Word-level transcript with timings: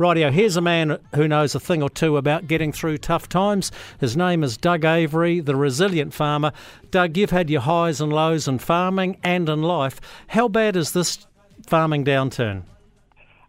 Rightio, 0.00 0.32
here's 0.32 0.56
a 0.56 0.62
man 0.62 0.98
who 1.14 1.28
knows 1.28 1.54
a 1.54 1.60
thing 1.60 1.82
or 1.82 1.90
two 1.90 2.16
about 2.16 2.46
getting 2.46 2.72
through 2.72 2.96
tough 2.96 3.28
times. 3.28 3.70
His 3.98 4.16
name 4.16 4.42
is 4.42 4.56
Doug 4.56 4.82
Avery, 4.82 5.40
the 5.40 5.54
resilient 5.54 6.14
farmer. 6.14 6.52
Doug, 6.90 7.18
you've 7.18 7.32
had 7.32 7.50
your 7.50 7.60
highs 7.60 8.00
and 8.00 8.10
lows 8.10 8.48
in 8.48 8.60
farming 8.60 9.18
and 9.22 9.46
in 9.46 9.60
life. 9.60 10.00
How 10.28 10.48
bad 10.48 10.74
is 10.74 10.92
this 10.92 11.26
farming 11.66 12.06
downturn? 12.06 12.62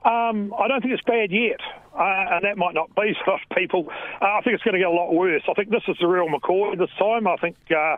Um, 0.04 0.54
I 0.60 0.68
don't 0.68 0.82
think 0.82 0.94
it's 0.94 1.04
bad 1.04 1.32
yet, 1.32 1.62
uh, 1.98 2.36
and 2.36 2.44
that 2.44 2.58
might 2.58 2.74
not 2.74 2.94
be 2.96 3.16
for 3.24 3.40
people. 3.56 3.88
Uh, 4.22 4.26
I 4.26 4.42
think 4.44 4.56
it's 4.56 4.64
going 4.64 4.74
to 4.74 4.80
get 4.80 4.90
a 4.90 4.92
lot 4.92 5.14
worse. 5.14 5.44
I 5.50 5.54
think 5.54 5.70
this 5.70 5.84
is 5.88 5.96
the 6.02 6.08
real 6.08 6.28
McCoy 6.28 6.78
this 6.78 6.90
time. 7.00 7.28
I 7.28 7.38
think, 7.38 7.56
uh, 7.70 7.96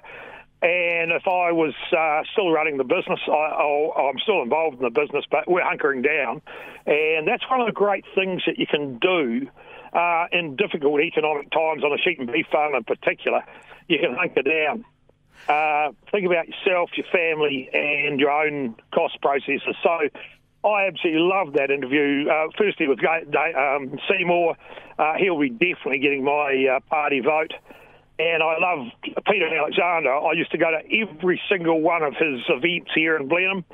and 0.63 1.11
if 1.11 1.27
I 1.27 1.51
was 1.51 1.73
uh, 1.91 2.23
still 2.31 2.49
running 2.49 2.77
the 2.77 2.85
business, 2.85 3.19
I, 3.27 4.07
am 4.09 4.17
still 4.19 4.41
involved 4.41 4.77
in 4.77 4.83
the 4.83 4.89
business, 4.89 5.25
but 5.29 5.45
we're 5.45 5.61
hunkering 5.61 6.03
down, 6.03 6.41
and 6.85 7.27
that's 7.27 7.43
one 7.49 7.59
of 7.59 7.67
the 7.67 7.73
great 7.73 8.05
things 8.15 8.43
that 8.47 8.57
you 8.57 8.65
can 8.65 8.97
do 8.97 9.47
uh, 9.91 10.27
in 10.31 10.55
difficult 10.55 11.01
economic 11.01 11.51
times 11.51 11.83
on 11.83 11.91
a 11.91 11.97
sheep 11.97 12.17
and 12.19 12.31
beef 12.31 12.45
farm 12.49 12.75
in 12.75 12.83
particular. 12.85 13.43
You 13.89 13.99
can 13.99 14.15
hunker 14.15 14.41
down. 14.41 14.85
Uh, 15.49 15.91
think 16.09 16.25
about 16.25 16.47
yourself, 16.47 16.91
your 16.95 17.07
family, 17.11 17.69
and 17.73 18.17
your 18.17 18.31
own 18.31 18.75
cost 18.93 19.19
processes. 19.21 19.75
So 19.83 19.89
I 20.63 20.87
absolutely 20.87 21.19
love 21.19 21.53
that 21.53 21.71
interview. 21.71 22.29
Uh, 22.29 22.47
firstly, 22.57 22.87
with 22.87 22.99
um, 23.03 23.99
Seymour, 24.09 24.55
uh, 24.97 25.13
he'll 25.19 25.39
be 25.39 25.49
definitely 25.49 25.99
getting 25.99 26.23
my 26.23 26.77
uh, 26.77 26.79
party 26.89 27.19
vote. 27.19 27.51
And 28.19 28.43
I 28.43 28.57
love 28.59 28.87
Peter 29.25 29.47
Alexander. 29.47 30.13
I 30.13 30.33
used 30.33 30.51
to 30.51 30.57
go 30.57 30.69
to 30.69 30.81
every 31.01 31.41
single 31.49 31.81
one 31.81 32.03
of 32.03 32.13
his 32.13 32.41
events 32.47 32.91
here 32.93 33.17
in 33.17 33.27
Blenheim, 33.27 33.65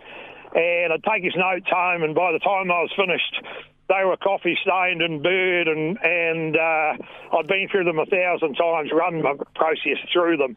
and 0.55 0.93
I'd 0.93 1.03
take 1.03 1.23
his 1.23 1.35
notes 1.35 1.67
home. 1.69 2.03
And 2.03 2.15
by 2.15 2.31
the 2.31 2.39
time 2.39 2.71
I 2.71 2.81
was 2.81 2.91
finished, 2.95 3.43
they 3.89 4.05
were 4.05 4.15
coffee 4.17 4.57
stained 4.61 5.01
and 5.01 5.21
bird, 5.21 5.67
and 5.67 5.97
and 6.01 6.55
uh, 6.55 7.37
I'd 7.37 7.47
been 7.47 7.67
through 7.69 7.83
them 7.83 7.99
a 7.99 8.05
thousand 8.05 8.55
times, 8.55 8.91
run 8.93 9.21
my 9.21 9.35
process 9.55 9.99
through 10.13 10.37
them. 10.37 10.55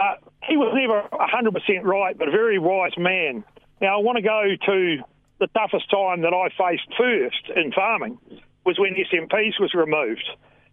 Uh, 0.00 0.16
he 0.42 0.56
was 0.56 0.74
never 0.74 1.06
100% 1.12 1.84
right, 1.84 2.18
but 2.18 2.26
a 2.26 2.32
very 2.32 2.58
wise 2.58 2.98
man. 2.98 3.44
Now 3.80 3.98
I 3.98 4.02
want 4.02 4.16
to 4.16 4.22
go 4.22 4.42
to 4.66 4.96
the 5.38 5.46
toughest 5.48 5.88
time 5.90 6.22
that 6.22 6.34
I 6.34 6.48
faced 6.56 6.88
first 6.98 7.56
in 7.56 7.70
farming 7.70 8.18
was 8.64 8.78
when 8.78 8.94
SMPs 8.94 9.60
was 9.60 9.72
removed. 9.74 10.24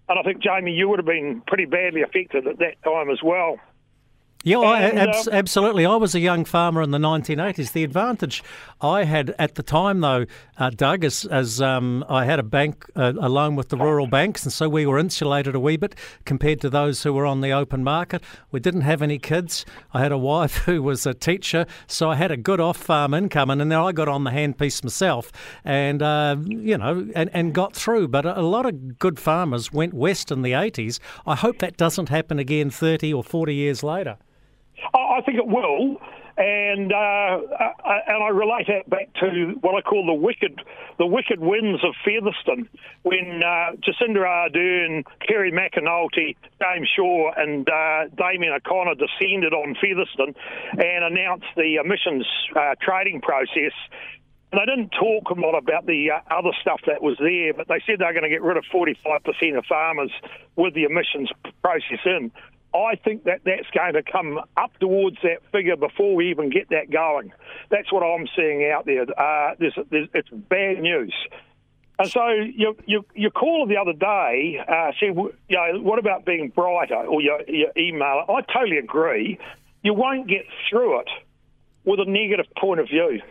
And 0.10 0.20
I 0.20 0.24
think, 0.24 0.42
Jamie, 0.42 0.72
you 0.74 0.90
would 0.90 1.00
have 1.00 1.06
been 1.06 1.42
pretty 1.48 1.66
badly 1.66 2.02
affected 2.02 2.48
at 2.48 2.60
that 2.60 2.82
time 2.84 3.10
as 3.10 3.20
well. 3.24 3.60
Yeah, 4.44 4.60
and, 4.62 5.00
I, 5.00 5.04
ab- 5.04 5.10
uh, 5.10 5.32
absolutely. 5.32 5.86
I 5.86 5.96
was 5.96 6.16
a 6.16 6.20
young 6.20 6.46
farmer 6.46 6.82
in 6.82 6.90
the 6.90 6.98
1980s. 6.98 7.74
The 7.74 7.84
advantage 7.84 8.44
I 8.82 9.04
had 9.04 9.36
at 9.38 9.54
the 9.54 9.62
time, 9.62 10.00
though, 10.00 10.26
uh, 10.58 10.72
Doug, 10.72 11.04
is 11.04 11.26
as 11.26 11.62
um, 11.62 12.04
I 12.10 12.26
had 12.26 12.40
a 12.40 12.44
bank, 12.44 12.86
uh, 12.96 13.14
a 13.20 13.30
loan 13.30 13.56
with 13.56 13.70
the 13.70 13.78
rural 13.78 14.08
banks, 14.08 14.44
and 14.44 14.52
so 14.52 14.68
we 14.68 14.88
were 14.88 14.98
insulated 14.98 15.54
a 15.54 15.60
wee 15.60 15.78
bit 15.78 15.96
compared 16.26 16.60
to 16.62 16.72
those 16.72 17.04
who 17.04 17.14
were 17.14 17.26
on 17.26 17.42
the 17.42 17.52
open 17.52 17.84
market. 17.84 18.24
We 18.50 18.60
didn't 18.60 18.82
have 18.82 19.04
any 19.04 19.20
kids. 19.20 19.64
I 19.94 20.00
had 20.00 20.12
a 20.12 20.18
wife 20.18 20.58
who 20.66 20.82
was 20.82 21.06
a 21.06 21.14
teacher, 21.14 21.68
so 21.86 22.10
I 22.10 22.16
had 22.16 22.32
a 22.32 22.38
good 22.38 22.60
off-farm 22.60 23.14
income, 23.14 23.52
and 23.52 23.62
then 23.62 23.72
I 23.72 23.92
got 23.92 24.08
on 24.08 24.24
the 24.24 24.32
handpiece 24.32 24.84
myself, 24.84 25.32
and 25.64 26.02
uh, 26.02 26.36
you 26.48 26.80
know, 26.80 27.08
and, 27.14 27.30
and 27.32 27.54
got 27.54 27.76
through. 27.76 28.08
But 28.08 28.26
a 28.26 28.42
lot 28.42 28.66
of 28.66 28.98
good 28.98 29.20
farmers 29.20 29.72
went 29.72 29.94
west 29.94 30.32
in 30.32 30.42
the 30.42 30.54
80s. 30.54 31.00
I 31.28 31.36
hope 31.36 31.60
that 31.60 31.78
doesn't 31.78 32.10
happen 32.10 32.40
again 32.40 32.72
30 32.72 33.14
or 33.14 33.24
40 33.24 33.54
years 33.54 33.84
later. 33.84 34.18
I 34.94 35.22
think 35.26 35.38
it 35.38 35.48
will. 35.48 35.98
And 36.38 36.94
uh, 36.94 37.40
and 38.08 38.24
I 38.24 38.30
relate 38.30 38.68
that 38.68 38.90
back 38.90 39.14
to 39.20 39.58
what 39.62 39.76
I 39.76 39.82
call 39.82 40.06
the 40.06 40.14
wicked 40.14 40.62
the 40.98 41.06
wicked 41.06 41.40
winds 41.40 41.84
of 41.84 41.94
Featherston 42.06 42.70
when 43.04 43.44
uh, 43.44 43.76
Jacinda 43.84 44.24
Ardern, 44.24 45.04
Kieran 45.28 45.54
McAnulty, 45.54 46.38
James 46.62 46.90
Shaw, 46.96 47.32
and 47.36 47.68
uh, 47.70 48.08
Damien 48.16 48.54
O'Connor 48.54 48.96
descended 48.96 49.54
on 49.54 49.76
Featherston 49.76 50.34
and 50.80 51.04
announced 51.04 51.48
the 51.58 51.76
emissions 51.84 52.26
uh, 52.56 52.76
trading 52.82 53.20
process. 53.22 53.74
They 54.52 54.66
didn't 54.66 54.92
talk 54.92 55.30
a 55.30 55.40
lot 55.40 55.58
about 55.58 55.86
the 55.86 56.12
uh, 56.12 56.34
other 56.34 56.52
stuff 56.62 56.82
that 56.86 57.02
was 57.02 57.18
there, 57.20 57.54
but 57.54 57.68
they 57.68 57.82
said 57.86 58.00
they're 58.00 58.14
going 58.14 58.24
to 58.24 58.30
get 58.30 58.42
rid 58.42 58.58
of 58.58 58.66
45% 58.74 59.58
of 59.58 59.66
farmers 59.66 60.12
with 60.56 60.74
the 60.74 60.84
emissions 60.84 61.30
process 61.62 62.00
in. 62.06 62.32
I 62.74 62.96
think 62.96 63.26
that 63.26 63.42
that's 63.46 63.70
going 63.74 63.94
to 63.94 64.04
come 64.04 64.40
up 64.56 64.72
towards 64.80 65.18
that 65.24 65.40
figure 65.52 65.76
before 65.76 66.16
we 66.16 66.30
even 66.30 66.50
get 66.50 66.70
that 66.70 66.90
going. 66.90 67.34
That's 67.70 67.92
what 67.92 68.02
I'm 68.02 68.28
seeing 68.36 68.70
out 68.72 68.86
there. 68.86 69.04
Uh, 69.04 69.56
there's, 69.60 69.78
there's, 69.90 70.08
it's 70.14 70.30
bad 70.30 70.82
news. 70.82 71.14
And 72.00 72.10
so 72.10 72.30
your, 72.30 72.74
your, 72.86 73.02
your 73.14 73.32
call 73.32 73.68
the 73.68 73.78
other 73.78 73.94
day 73.94 74.60
uh, 74.68 74.92
said, 75.00 75.16
you 75.16 75.34
know, 75.50 75.82
what 75.82 76.00
about 76.00 76.26
being 76.26 76.50
brighter 76.50 76.96
or 76.96 77.22
your, 77.22 77.42
your 77.48 77.72
email? 77.78 78.26
I 78.28 78.42
totally 78.42 78.78
agree. 78.78 79.38
You 79.84 79.94
won't 79.94 80.28
get 80.28 80.46
through 80.70 81.02
it 81.02 81.10
with 81.84 82.00
a 82.00 82.06
negative 82.10 82.46
point 82.58 82.80
of 82.80 82.88
view. 82.88 83.22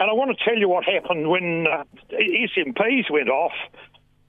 And 0.00 0.10
I 0.10 0.14
want 0.14 0.36
to 0.36 0.44
tell 0.44 0.58
you 0.58 0.68
what 0.68 0.84
happened 0.84 1.30
when 1.30 1.66
uh, 1.66 1.84
SMPs 2.10 3.10
went 3.10 3.28
off 3.28 3.52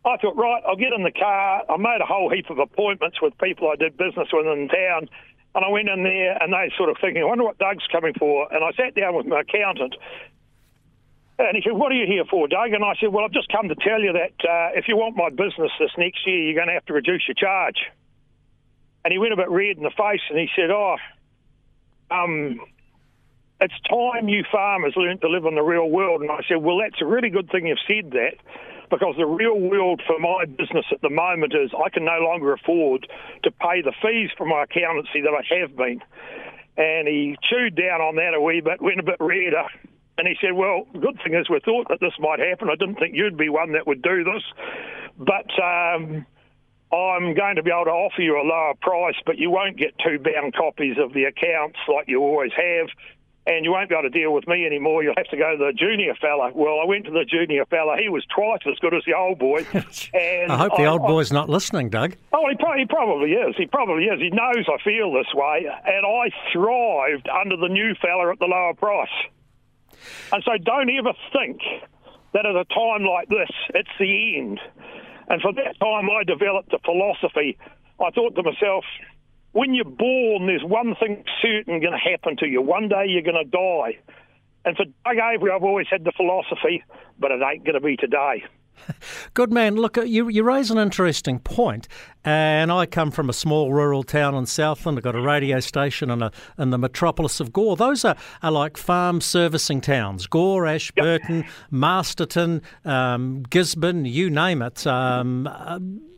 I 0.06 0.18
thought, 0.18 0.36
right, 0.36 0.62
I'll 0.68 0.75
get 0.75 0.91
in 0.91 1.03
the 1.03 1.12
car. 1.12 1.64
I 1.69 1.78
made 1.78 2.00
a 2.02 2.06
whole 2.06 2.30
heap 2.30 2.50
of 2.50 2.59
appointments 2.59 3.22
with 3.22 3.38
people 3.38 3.69
I 3.69 3.78
did 3.78 3.96
business 3.96 4.28
with 4.34 4.46
in 4.46 4.68
town. 4.68 5.08
And 5.56 5.64
I 5.64 5.69
went 5.69 5.88
in 5.88 6.03
there 6.03 6.38
and 6.41 6.52
they 6.52 6.72
sort 6.78 6.90
of 6.90 6.97
thinking, 7.00 7.22
I 7.22 7.25
wonder 7.25 7.46
what 7.46 7.58
Doug's 7.58 7.88
coming 7.91 8.13
for. 8.18 8.52
And 8.52 8.63
I 8.63 8.72
sat 8.74 8.96
down 8.96 9.16
with 9.16 9.28
my 9.28 9.42
accountant. 9.42 9.96
And 11.40 11.56
he 11.56 11.63
said, 11.63 11.74
What 11.74 11.92
are 11.92 11.96
you 11.96 12.06
here 12.06 12.25
for, 12.30 12.47
Doug? 12.47 12.74
And 12.74 12.84
I 12.84 12.94
said, 13.00 13.13
Well, 13.13 13.24
I've 13.24 13.31
just 13.31 13.52
come 13.52 13.69
to 13.69 13.75
tell 13.75 14.02
you 14.02 14.13
that 14.13 14.36
uh, 14.44 14.78
if 14.78 14.88
you 14.88 14.97
want 14.97 15.16
my 15.16 15.30
business 15.30 15.72
this 15.80 15.92
next 15.97 16.28
year, 16.28 16.38
you're 16.38 16.56
going 16.56 16.68
to 16.68 16.74
have 16.74 16.86
to 16.86 16.94
reduce 16.94 17.28
your 17.28 17.36
charge. 17.36 17.78
And 19.06 19.12
he 19.12 19.18
went 19.18 19.34
a 19.34 19.38
bit 19.38 19.50
red 19.50 19.78
in 19.78 19.84
the 19.84 19.92
face 19.92 20.22
and 20.30 20.38
he 20.38 20.50
said, 20.56 20.69
Oh, 20.69 20.97
um, 22.12 22.59
it's 23.62 23.74
time 23.90 24.28
you 24.28 24.44
farmers 24.52 24.94
learned 24.96 25.22
to 25.22 25.30
live 25.30 25.46
in 25.46 25.56
the 25.56 25.63
real 25.63 25.90
world. 25.90 26.22
And 26.22 26.30
I 26.30 26.42
said, 26.47 26.58
Well, 26.58 26.80
that's 26.80 27.02
a 27.02 27.06
really 27.06 27.30
good 27.30 27.50
thing 27.50 27.68
you've 27.68 27.80
said 27.88 28.12
that 28.12 28.36
because 28.94 29.16
the 29.18 29.26
real 29.26 29.59
world 29.59 30.02
for 30.06 30.20
my 30.20 30.46
business 30.46 30.86
at 30.92 31.02
the 31.02 31.09
moment 31.09 31.54
is 31.56 31.72
I 31.74 31.90
can 31.90 32.06
no 32.06 32.20
longer 32.22 32.54
afford 32.54 33.08
to 33.44 33.50
pay 33.50 33.81
the 33.81 33.94
fees 34.04 34.30
for 34.38 34.46
my 34.46 34.64
accountancy 34.64 35.22
that 35.22 35.34
I 35.34 35.42
have 35.59 35.76
been. 35.76 36.00
And 36.78 37.08
he 37.08 37.36
chewed 37.42 37.76
down 37.76 38.02
on 38.02 38.16
that 38.18 38.38
a 38.38 38.42
wee 38.42 38.62
bit, 38.62 38.81
went 38.81 39.00
a 39.00 39.04
bit 39.04 39.18
redder. 39.20 39.66
And 40.20 40.28
he 40.28 40.36
said, 40.40 40.54
Well, 40.54 40.86
good 40.94 41.18
thing 41.24 41.34
is 41.34 41.50
we 41.50 41.59
thought 41.66 41.90
that 41.90 42.02
this 42.02 42.14
might 42.20 42.38
happen. 42.38 42.70
I 42.70 42.76
didn't 42.76 43.02
think 43.02 43.16
you'd 43.16 43.38
be 43.38 43.50
one 43.50 43.74
that 43.74 43.88
would 43.88 44.04
do 44.04 44.24
this. 44.24 44.44
But 45.18 45.50
um, 45.58 46.25
I'm 46.94 47.34
going 47.34 47.56
to 47.56 47.64
be 47.64 47.72
able 47.74 47.86
to 47.86 47.98
offer 47.98 48.22
you 48.22 48.38
a 48.38 48.46
lower 48.46 48.75
price, 48.80 49.18
but 49.25 49.40
you 49.40 49.50
won't 49.50 49.78
get 49.78 49.98
two 50.06 50.20
bound 50.20 50.54
copies 50.54 50.98
of 51.02 51.14
the 51.14 51.24
accounts 51.24 51.80
like 51.90 52.06
you 52.08 52.22
always 52.22 52.52
have 52.54 52.90
and 53.46 53.66
you 53.66 53.72
won't 53.72 53.90
be 53.90 53.96
able 53.96 54.09
to 54.09 54.09
deal 54.09 54.34
with 54.34 54.48
me 54.48 54.66
anymore. 54.66 55.04
You'll 55.04 55.16
have 55.18 55.28
to 55.28 55.38
go 55.38 55.52
to 55.52 55.58
the 55.58 55.74
junior 55.74 56.16
fella. 56.16 56.52
Well, 56.54 56.80
I 56.81 56.86
went 56.86 57.06
to 57.06 57.12
the 57.12 57.26
junior 57.26 57.66
fella. 57.66 57.98
He 58.02 58.08
was 58.08 58.24
twice 58.34 58.62
as 58.72 58.80
good 58.80 58.94
as 58.94 59.04
the 59.06 59.14
old 59.14 59.40
boy. 59.40 59.66
And 60.14 60.52
I 60.52 60.58
hope 60.58 60.78
the 60.78 60.84
I, 60.84 60.88
old 60.88 61.02
boy's 61.02 61.31
I, 61.31 61.36
not 61.36 61.50
listening, 61.50 61.90
Doug. 61.90 62.16
Oh, 62.31 62.48
he, 62.50 62.56
he 62.78 62.86
probably 62.86 63.31
is. 63.34 63.56
He 63.58 63.66
probably 63.66 64.06
is. 64.06 64.20
He 64.20 64.30
knows 64.30 64.66
I 64.68 64.81
feel 64.84 65.12
this 65.12 65.34
way, 65.34 65.66
and 65.68 66.06
I 66.06 66.30
thrived 66.54 67.28
under 67.28 67.58
the 67.58 67.68
new 67.68 67.96
fella 68.02 68.31
at 68.31 68.40
the 68.40 68.46
lower 68.46 68.74
price. 68.74 69.09
And 70.31 70.44
so, 70.44 70.52
don't 70.64 70.90
ever 70.90 71.14
think 71.31 71.62
that 72.34 72.46
at 72.46 72.56
a 72.56 72.66
time 72.66 73.04
like 73.04 73.30
this, 73.30 73.50
it's 73.74 73.90
the 74.00 74.38
end. 74.38 74.60
And 75.30 75.42
for 75.42 75.54
that 75.54 75.80
time, 75.80 76.10
I 76.10 76.24
developed 76.24 76.74
a 76.74 76.80
philosophy. 76.80 77.58
I 78.00 78.10
thought 78.12 78.36
to 78.36 78.44
myself, 78.44 78.84
when 79.53 79.74
you're 79.74 79.86
born, 79.86 80.47
there's 80.47 80.64
one 80.64 80.96
thing 81.00 81.24
certain 81.41 81.80
going 81.80 81.94
to 81.94 82.12
happen 82.12 82.36
to 82.38 82.47
you. 82.47 82.62
One 82.62 82.90
day 82.90 83.06
you're 83.08 83.22
going 83.22 83.44
to 83.44 83.50
die. 83.50 83.97
And 84.66 84.75
for 84.75 84.86
Doug 84.86 85.18
Avery, 85.18 85.52
I've 85.52 85.64
always 85.64 85.88
had 85.90 86.03
the 86.03 86.12
philosophy, 86.16 86.84
but 87.19 87.31
it 87.31 87.41
ain't 87.41 87.63
going 87.63 87.75
to 87.75 87.81
be 87.81 87.96
today. 87.96 88.44
Good 89.34 89.52
man. 89.52 89.75
Look, 89.75 89.97
uh, 89.97 90.02
you, 90.02 90.30
you 90.30 90.44
raise 90.44 90.72
an 90.72 90.77
interesting 90.77 91.39
point. 91.39 91.54
point, 91.54 91.88
and 92.24 92.72
I 92.72 92.88
come 92.88 93.12
from 93.12 93.30
a 93.30 93.33
small 93.33 93.72
rural 93.72 94.01
town 94.01 94.33
in 94.33 94.48
Southland. 94.48 94.98
I've 94.98 95.04
got 95.04 95.16
a 95.16 95.22
radio 95.22 95.60
station 95.60 96.10
in, 96.10 96.24
a, 96.24 96.31
in 96.57 96.72
the 96.72 96.80
metropolis 96.80 97.39
of 97.39 97.54
Gore. 97.54 97.75
Those 97.75 98.04
are, 98.04 98.16
are 98.42 98.51
like 98.51 98.75
farm 98.75 99.22
servicing 99.22 99.81
towns 99.81 100.25
Gore, 100.25 100.66
Ashburton, 100.66 101.42
yep. 101.42 101.45
Masterton, 101.69 102.63
um, 102.86 103.44
Gisborne, 103.50 104.06
you 104.06 104.31
name 104.31 104.63
it. 104.63 104.88
Um, 104.88 105.48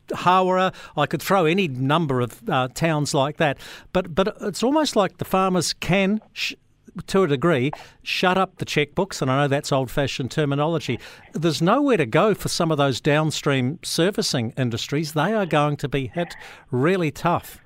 Hawera. 0.08 0.74
I 0.98 1.06
could 1.06 1.22
throw 1.22 1.46
any 1.46 1.68
number 1.68 2.22
of 2.22 2.48
uh, 2.50 2.68
towns 2.70 3.14
like 3.14 3.38
that. 3.38 3.58
But 3.94 4.16
but 4.16 4.36
it's 4.42 4.64
almost 4.64 4.96
like 4.96 5.18
the 5.18 5.26
farmers 5.26 5.74
can. 5.74 6.22
Sh- 6.34 6.54
to 7.08 7.24
a 7.24 7.28
degree, 7.28 7.72
shut 8.04 8.38
up 8.38 8.58
the 8.58 8.66
checkbooks, 8.66 9.22
and 9.22 9.30
I 9.30 9.42
know 9.42 9.48
that's 9.50 9.72
old 9.72 9.92
fashioned 9.92 10.32
terminology. 10.32 10.98
There's 11.34 11.62
nowhere 11.62 11.98
to 11.98 12.06
go 12.06 12.34
for 12.34 12.48
some 12.48 12.72
of 12.72 12.78
those 12.78 13.02
downstream 13.02 13.80
servicing 13.84 14.54
industries. 14.58 15.12
They 15.12 15.34
are 15.34 15.46
going 15.46 15.78
to 15.78 15.90
be 15.90 16.08
hit 16.08 16.36
really 16.72 17.12
tough. 17.12 17.60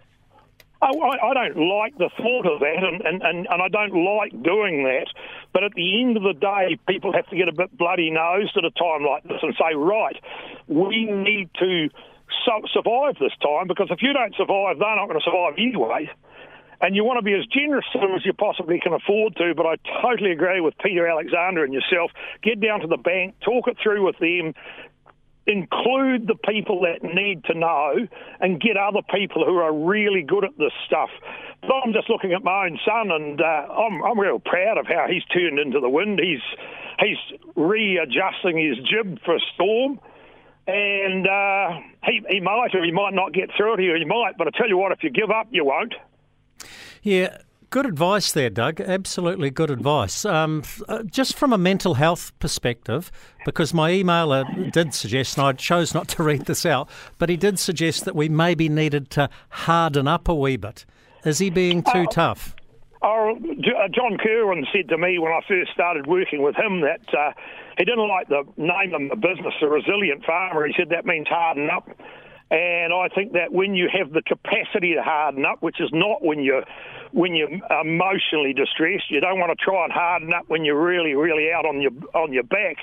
I, 0.82 0.88
I 0.88 1.34
don't 1.34 1.58
like 1.58 1.98
the 1.98 2.10
thought 2.16 2.46
of 2.46 2.62
that, 2.62 2.78
and, 2.78 3.02
and, 3.02 3.22
and, 3.22 3.48
and 3.50 3.62
I 3.62 3.68
don't 3.68 3.94
like 3.94 4.32
doing 4.44 4.84
that. 4.86 5.08
But 5.52 5.66
at 5.66 5.74
the 5.76 6.02
end 6.02 6.16
of 6.16 6.24
the 6.24 6.34
day, 6.34 6.80
people 6.88 7.12
have 7.12 7.28
to 7.28 7.36
get 7.36 7.50
a 7.50 7.52
bit 7.52 7.78
bloody 7.78 8.10
nosed 8.10 8.56
at 8.56 8.64
a 8.64 8.72
time 8.72 9.04
like 9.06 9.24
this 9.24 9.40
and 9.42 9.54
say, 9.60 9.76
right, 9.76 10.16
we 10.68 11.06
need 11.06 11.50
to 11.60 11.90
survive 12.74 13.16
this 13.20 13.36
time 13.42 13.68
because 13.68 13.88
if 13.90 14.02
you 14.02 14.14
don't 14.14 14.36
survive, 14.36 14.80
they're 14.80 14.96
not 14.96 15.08
going 15.08 15.20
to 15.20 15.26
survive 15.26 15.54
anyway. 15.58 16.10
And 16.82 16.96
you 16.96 17.04
want 17.04 17.18
to 17.20 17.24
be 17.24 17.34
as 17.34 17.46
generous 17.48 17.86
to 17.92 18.00
them 18.00 18.16
as 18.16 18.26
you 18.26 18.32
possibly 18.32 18.80
can 18.80 18.94
afford 18.94 19.36
to. 19.36 19.54
But 19.54 19.66
I 19.66 19.76
totally 20.02 20.32
agree 20.32 20.62
with 20.62 20.78
Peter 20.78 21.08
Alexander 21.08 21.64
and 21.64 21.74
yourself. 21.74 22.12
Get 22.42 22.62
down 22.62 22.80
to 22.80 22.88
the 22.88 22.98
bank, 22.98 23.36
talk 23.44 23.68
it 23.68 23.76
through 23.84 24.06
with 24.06 24.18
them, 24.20 24.54
include 25.50 26.28
the 26.28 26.36
people 26.36 26.82
that 26.82 27.04
need 27.04 27.44
to 27.46 27.58
know 27.58 28.08
and 28.40 28.62
get 28.62 28.78
other 28.78 29.02
people 29.14 29.44
who 29.44 29.58
are 29.58 29.74
really 29.74 30.22
good 30.22 30.46
at 30.46 30.58
this 30.58 30.72
stuff. 30.86 31.10
But 31.62 31.74
I'm 31.84 31.92
just 31.92 32.10
looking 32.10 32.34
at 32.34 32.44
my 32.44 32.68
own 32.68 32.80
son, 32.86 33.12
and 33.12 33.42
uh, 33.42 33.44
I'm, 33.44 34.02
I'm 34.04 34.20
real 34.20 34.40
proud 34.40 34.78
of 34.78 34.86
how 34.88 35.08
he's 35.10 35.26
turned 35.26 35.60
into 35.60 35.80
the 35.80 35.90
wind. 35.90 36.22
He's 36.24 36.46
he's 37.00 37.40
readjusting 37.56 38.58
his 38.58 38.78
jib 38.88 39.20
for 39.26 39.38
storm, 39.54 40.00
and 40.70 41.28
uh, 41.28 41.80
he 42.04 42.22
he 42.30 42.40
might 42.40 42.74
or 42.74 42.84
he 42.84 42.92
might 42.92 43.14
not 43.14 43.34
get 43.34 43.50
through 43.56 43.74
it. 43.74 43.80
Or 43.80 43.98
he 43.98 44.06
might, 44.06 44.38
but 44.38 44.48
I 44.48 44.52
tell 44.58 44.68
you 44.68 44.78
what, 44.78 44.92
if 44.92 45.04
you 45.04 45.10
give 45.10 45.32
up, 45.32 45.48
you 45.52 45.66
won't. 45.66 45.94
Yeah, 47.02 47.38
Good 47.72 47.86
advice 47.86 48.32
there, 48.32 48.50
Doug. 48.50 48.82
Absolutely 48.82 49.52
good 49.52 49.70
advice. 49.70 50.26
Um, 50.26 50.64
uh, 50.88 51.04
just 51.04 51.36
from 51.36 51.54
a 51.54 51.58
mental 51.58 51.94
health 51.94 52.32
perspective, 52.40 53.12
because 53.46 53.76
my 53.76 53.92
emailer 53.92 54.72
did 54.72 54.96
suggest, 54.96 55.38
and 55.38 55.46
I 55.46 55.54
chose 55.54 55.94
not 55.94 56.08
to 56.10 56.24
read 56.30 56.48
this 56.48 56.66
out, 56.66 56.90
but 57.20 57.30
he 57.30 57.38
did 57.38 57.60
suggest 57.60 58.06
that 58.06 58.16
we 58.16 58.28
maybe 58.28 58.70
needed 58.70 59.12
to 59.12 59.30
harden 59.50 60.08
up 60.08 60.28
a 60.28 60.34
wee 60.34 60.58
bit. 60.58 60.88
Is 61.24 61.38
he 61.38 61.52
being 61.52 61.84
too 61.84 62.06
uh, 62.10 62.12
tough? 62.12 62.56
Oh, 63.04 63.36
uh, 63.36 63.88
John 63.94 64.18
Kirwan 64.18 64.66
said 64.74 64.90
to 64.90 64.98
me 64.98 65.20
when 65.20 65.32
I 65.32 65.42
first 65.48 65.72
started 65.72 66.08
working 66.08 66.42
with 66.42 66.56
him 66.56 66.82
that 66.82 67.02
uh, 67.14 67.34
he 67.80 67.86
didn't 67.86 68.10
like 68.10 68.28
the 68.28 68.44
name 68.58 68.94
of 68.94 69.10
the 69.10 69.16
business, 69.16 69.56
the 69.62 69.70
resilient 69.70 70.26
farmer. 70.26 70.68
He 70.68 70.74
said 70.78 70.90
that 70.90 71.06
means 71.06 71.28
harden 71.30 71.70
up. 71.72 71.88
And 72.52 72.92
I 72.92 73.08
think 73.14 73.34
that 73.34 73.54
when 73.54 73.74
you 73.74 73.88
have 73.88 74.12
the 74.12 74.22
capacity 74.22 74.96
to 74.96 75.02
harden 75.02 75.46
up, 75.46 75.62
which 75.62 75.80
is 75.80 75.90
not 75.94 76.22
when 76.22 76.44
you're 76.44 76.66
when 77.12 77.34
you're 77.34 77.50
emotionally 77.82 78.54
distressed, 78.54 79.10
you 79.10 79.22
don't 79.22 79.40
want 79.40 79.58
to 79.58 79.64
try 79.64 79.86
and 79.86 79.94
harden 79.94 80.34
up 80.34 80.46
when 80.48 80.66
you're 80.66 80.82
really, 80.82 81.14
really 81.14 81.52
out 81.52 81.66
on 81.66 81.80
your 81.80 81.92
on 82.14 82.34
your 82.34 82.44
back. 82.44 82.78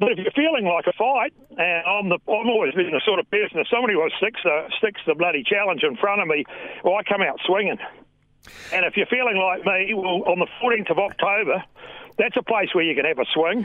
But 0.00 0.12
if 0.12 0.18
you're 0.18 0.34
feeling 0.34 0.64
like 0.64 0.86
a 0.86 0.92
fight, 0.98 1.32
and 1.50 1.86
I'm 1.86 2.08
the 2.08 2.18
I'm 2.26 2.48
always 2.48 2.74
been 2.74 2.90
the 2.90 3.02
sort 3.04 3.20
of 3.20 3.30
person 3.30 3.60
if 3.60 3.68
somebody 3.68 3.94
was 3.94 4.10
sticks 4.18 4.40
the 4.42 4.66
sticks 4.78 5.00
the 5.06 5.14
bloody 5.14 5.44
challenge 5.44 5.84
in 5.84 5.96
front 5.96 6.22
of 6.22 6.26
me, 6.26 6.44
well 6.82 6.96
I 6.96 7.04
come 7.04 7.22
out 7.22 7.38
swinging. 7.46 7.78
And 8.72 8.84
if 8.84 8.96
you're 8.96 9.10
feeling 9.10 9.36
like 9.36 9.64
me, 9.64 9.94
well 9.94 10.24
on 10.26 10.38
the 10.40 10.48
14th 10.58 10.90
of 10.90 10.98
October, 10.98 11.62
that's 12.18 12.36
a 12.36 12.42
place 12.42 12.74
where 12.74 12.84
you 12.84 12.94
can 12.94 13.04
have 13.04 13.18
a 13.18 13.24
swing. 13.32 13.60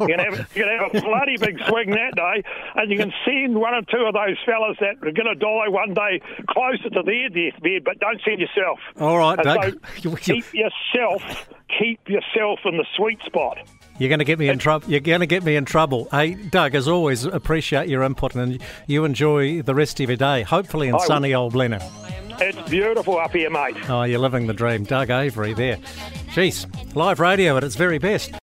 you, 0.00 0.06
can 0.06 0.18
have, 0.18 0.38
you 0.54 0.64
can 0.64 0.78
have 0.78 0.94
a 0.94 1.00
bloody 1.00 1.36
big 1.38 1.58
swing 1.68 1.90
that 1.90 2.14
day, 2.14 2.42
and 2.74 2.90
you 2.90 2.98
can 2.98 3.12
send 3.24 3.54
one 3.54 3.74
or 3.74 3.82
two 3.82 4.04
of 4.04 4.14
those 4.14 4.36
fellas 4.44 4.76
that 4.80 4.96
are 5.06 5.12
going 5.12 5.30
to 5.30 5.34
die 5.34 5.68
one 5.68 5.94
day 5.94 6.20
closer 6.48 6.90
to 6.90 7.02
their 7.02 7.28
deathbed, 7.28 7.84
but 7.84 7.98
don't 8.00 8.20
send 8.24 8.40
yourself. 8.40 8.78
All 9.00 9.18
right, 9.18 9.38
Doug. 9.38 9.80
So 10.02 10.16
keep 10.16 10.44
yourself, 10.52 11.48
keep 11.78 12.08
yourself 12.08 12.60
in 12.64 12.76
the 12.76 12.86
sweet 12.96 13.20
spot. 13.24 13.58
You're 13.98 14.08
going 14.08 14.18
to 14.18 14.24
get 14.24 14.38
me 14.38 14.48
in 14.48 14.58
trouble. 14.58 14.90
You're 14.90 15.00
going 15.00 15.20
to 15.20 15.26
get 15.26 15.44
me 15.44 15.56
in 15.56 15.64
trouble. 15.64 16.08
Hey, 16.10 16.34
Doug, 16.34 16.74
as 16.74 16.88
always, 16.88 17.24
appreciate 17.24 17.88
your 17.88 18.02
input 18.02 18.34
and 18.34 18.60
you 18.86 19.04
enjoy 19.04 19.62
the 19.62 19.74
rest 19.74 20.00
of 20.00 20.08
your 20.10 20.16
day. 20.16 20.42
Hopefully 20.42 20.88
in 20.88 20.96
I 20.96 20.98
sunny 21.06 21.32
old 21.32 21.52
Blenheim. 21.52 21.82
It's 22.40 22.68
beautiful 22.68 23.18
up 23.18 23.32
here, 23.32 23.50
mate. 23.50 23.76
Oh, 23.88 24.02
you're 24.02 24.18
living 24.18 24.48
the 24.48 24.54
dream. 24.54 24.82
Doug 24.82 25.10
Avery 25.10 25.54
there. 25.54 25.76
Jeez, 26.34 26.66
live 26.96 27.20
radio 27.20 27.56
at 27.56 27.62
its 27.62 27.76
very 27.76 27.98
best. 27.98 28.34